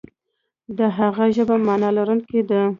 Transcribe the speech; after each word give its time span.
د 0.77 0.79
هغه 0.97 1.25
ژبه 1.35 1.55
معنا 1.65 1.89
لرونکې 1.97 2.41
ده. 2.49 2.61